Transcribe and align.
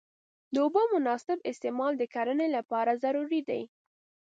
د 0.53 0.55
اوبو 0.65 0.81
مناسب 0.93 1.37
استعمال 1.51 1.91
د 1.97 2.03
کرنې 2.13 2.47
لپاره 2.55 2.91
ضروري 3.03 3.41
دی. 3.49 3.61